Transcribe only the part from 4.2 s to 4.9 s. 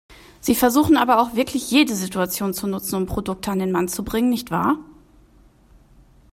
nicht wahr?